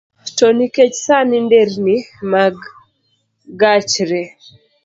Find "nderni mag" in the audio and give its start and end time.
1.45-2.55